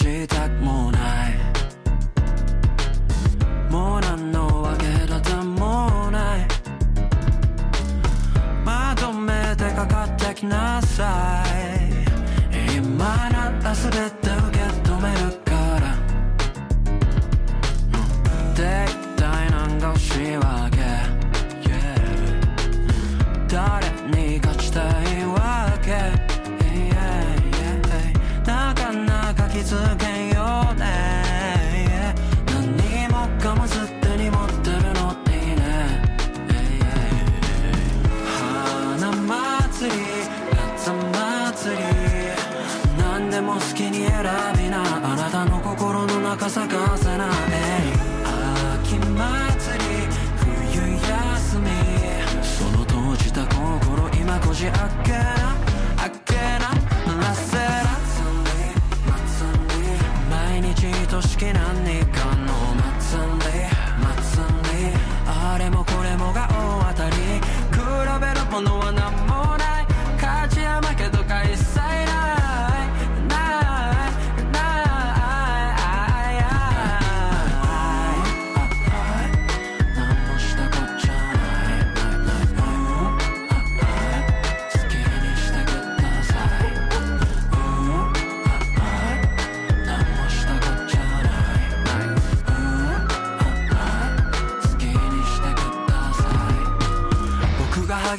[61.16, 62.15] としけなんね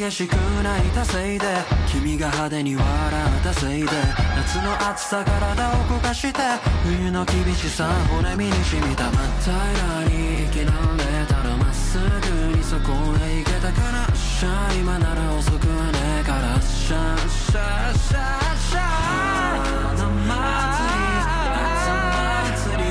[0.06, 1.46] 激しく泣いたせいで
[1.90, 3.88] 君が派手に笑ったせいで
[4.36, 6.38] 夏の暑さ体を動かして
[6.84, 15.72] 冬の厳しさ骨身に染みた真っ平らに生きられたらまっすぐにそこへ行けたからしゃ今なら遅くね
[16.20, 17.98] えからシャーシャー。
[17.98, 21.10] シャーシャー夏祭り
[21.50, 21.66] 夏
[22.62, 22.86] 祭り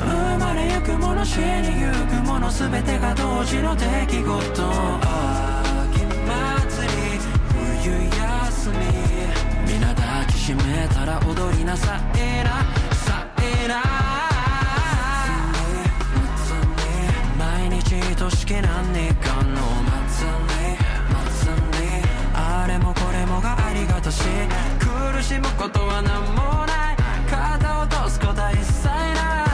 [0.00, 5.45] 生まれゆくもの死にゆくもの全てが同時の出来事
[8.66, 8.78] 休み
[9.72, 12.64] 皆抱きしめたら踊りなさいな。
[12.94, 13.80] さいな。
[17.38, 18.62] 毎日としき何
[19.16, 19.60] かの
[20.10, 20.76] 祭り
[21.14, 22.02] 祭り
[22.34, 24.22] あれもこれもがありがたし。
[24.80, 26.96] 苦しむことは何もない。
[27.30, 29.45] 肩を落とすことは一切ない。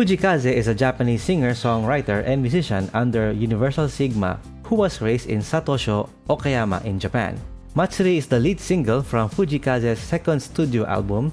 [0.00, 5.28] Fujii Kaze is a Japanese singer, songwriter, and musician under Universal Sigma who was raised
[5.28, 7.38] in Satosho, Okayama in Japan.
[7.74, 11.30] Matsuri is the lead single from Fujii Kaze's second studio album,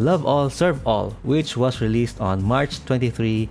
[0.00, 3.48] Love All, Serve All, which was released on March 23,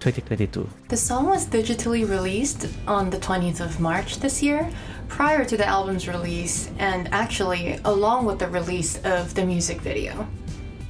[0.00, 0.68] 2022.
[0.88, 4.70] The song was digitally released on the 20th of March this year,
[5.08, 10.28] prior to the album's release, and actually along with the release of the music video.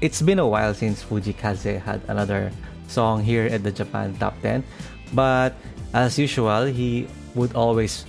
[0.00, 2.50] It's been a while since Fujii Kaze had another
[2.90, 4.64] song here at the Japan Top 10,
[5.14, 5.54] but
[5.94, 8.04] as usual, he would always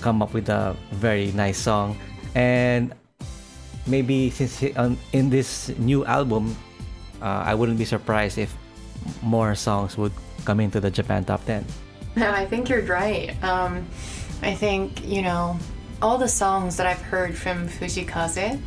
[0.00, 1.98] come up with a very nice song.
[2.34, 2.94] And
[3.86, 6.56] maybe since he, on, in this new album,
[7.20, 8.54] uh, I wouldn't be surprised if
[9.22, 10.12] more songs would
[10.44, 11.64] come into the Japan Top 10.
[12.16, 13.34] No, I think you're right.
[13.42, 13.86] Um,
[14.42, 15.58] I think, you know,
[16.02, 18.60] all the songs that I've heard from Fujii Kaze,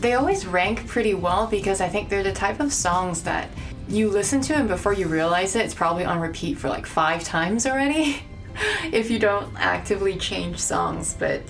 [0.00, 3.48] they always rank pretty well because I think they're the type of songs that
[3.88, 7.22] you listen to and before you realize it, it's probably on repeat for like five
[7.22, 8.22] times already.
[8.92, 11.14] if you don't actively change songs.
[11.18, 11.42] But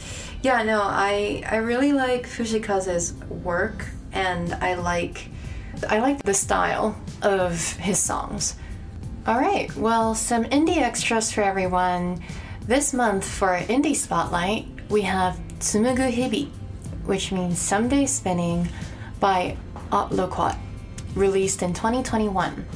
[0.43, 5.29] yeah, no, I I really like Fujii Kaze's work and I like
[5.89, 8.57] I like the style of his songs.
[9.27, 12.23] All right, well, some indie extras for everyone.
[12.67, 16.51] This month for Indie Spotlight, we have Tsumugu Hibi,
[17.05, 18.69] which means Someday Spinning
[19.21, 19.57] by
[19.91, 20.57] Otloquat,
[21.15, 22.67] released in 2021.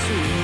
[0.00, 0.39] しい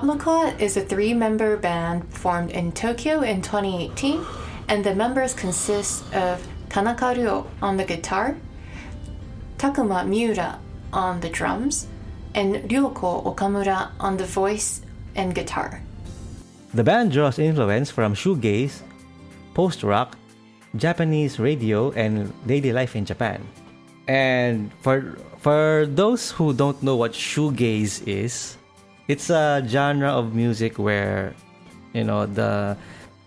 [0.00, 4.24] Otmaka is a three member band formed in Tokyo in 2018,
[4.68, 6.40] and the members consist of
[6.70, 8.34] Tanaka Ryo on the guitar,
[9.58, 10.58] Takuma Miura
[10.90, 11.86] on the drums,
[12.34, 14.80] and Ryoko Okamura on the voice
[15.16, 15.82] and guitar.
[16.72, 18.80] The band draws influence from shoegaze,
[19.52, 20.16] post rock,
[20.76, 23.46] Japanese radio, and daily life in Japan.
[24.08, 28.56] And for for those who don't know what shoegaze is,
[29.08, 31.34] it's a genre of music where
[31.94, 32.76] you know the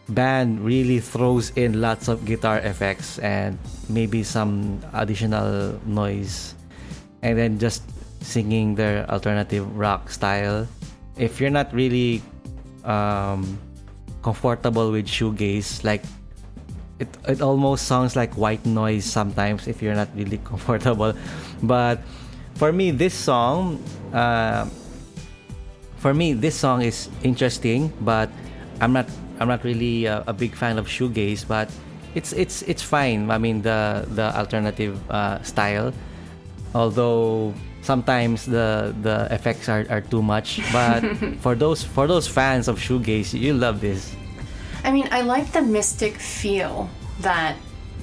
[0.09, 3.57] band really throws in lots of guitar effects and
[3.89, 6.55] maybe some additional noise
[7.21, 7.83] and then just
[8.19, 10.67] singing their alternative rock style.
[11.17, 12.21] If you're not really
[12.83, 13.57] um,
[14.23, 16.03] comfortable with shoegaze, like
[16.99, 21.13] it, it almost sounds like white noise sometimes if you're not really comfortable.
[21.61, 21.99] But
[22.55, 23.81] for me, this song,
[24.11, 24.67] uh,
[26.03, 28.27] for me, this song is interesting, but
[28.83, 29.07] I'm not
[29.39, 31.71] I'm not really a, a big fan of shoegaze, but
[32.13, 33.31] it's it's it's fine.
[33.31, 35.95] I mean the the alternative uh, style,
[36.75, 40.59] although sometimes the the effects are, are too much.
[40.75, 41.07] But
[41.43, 44.11] for those for those fans of shoegaze, you love this.
[44.83, 46.91] I mean, I like the mystic feel
[47.23, 47.55] that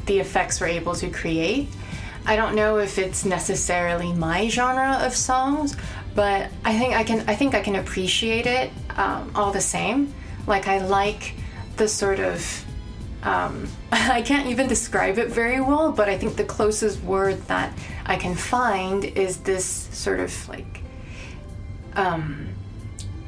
[0.09, 1.69] the effects were able to create.
[2.25, 5.77] I don't know if it's necessarily my genre of songs,
[6.21, 10.13] but I think I can I think I can appreciate it um, all the same.
[10.47, 11.33] Like I like
[11.79, 12.67] the sort of
[13.23, 17.73] um, I can't even describe it very well, but I think the closest word that
[18.05, 20.83] I can find is this sort of like
[21.95, 22.51] um,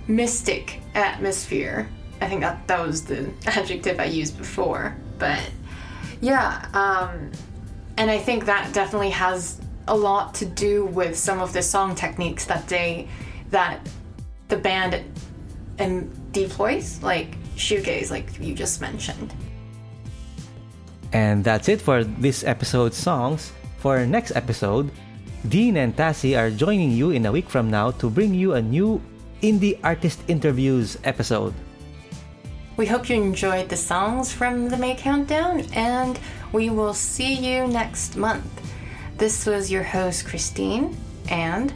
[0.06, 1.88] mystic atmosphere.
[2.20, 5.40] I think that that was the adjective I used before, but
[6.20, 7.32] yeah, um,
[7.96, 11.94] and I think that definitely has a lot to do with some of the song
[11.94, 13.08] techniques that they
[13.50, 13.86] that
[14.48, 15.04] the band
[15.80, 19.32] um, deploys, like shoegaze, like you just mentioned.
[21.12, 23.52] And that's it for this episode's songs.
[23.78, 24.90] For our next episode,
[25.48, 28.62] Dean and Tassie are joining you in a week from now to bring you a
[28.62, 29.02] new
[29.42, 31.52] indie artist interviews episode.
[32.76, 36.18] We hope you enjoyed the songs from the May Countdown, and
[36.52, 38.61] we will see you next month.
[39.22, 40.98] This was your host, Christine,
[41.30, 41.72] and,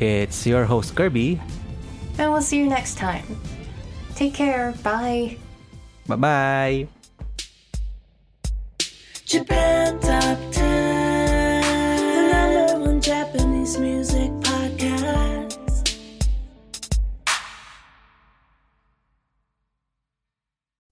[0.00, 1.40] It's your host Kirby.
[2.18, 3.24] and we'll see you next time.
[4.16, 4.74] Take care.
[4.84, 5.38] Bye.
[6.06, 6.88] Bye bye.
[9.24, 10.89] Japan Top 10,